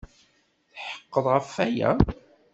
Tetḥeqqeḍ 0.73 1.25
ɣef 1.33 1.47
waya? 1.55 1.91